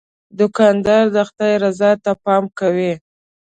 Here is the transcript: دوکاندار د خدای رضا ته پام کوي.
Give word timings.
دوکاندار 0.39 1.05
د 1.15 1.17
خدای 1.27 1.53
رضا 1.63 1.91
ته 2.03 2.11
پام 2.23 2.43
کوي. 2.59 2.93